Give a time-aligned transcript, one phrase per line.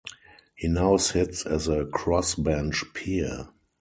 [0.55, 3.49] He now sits as a crossbench peer.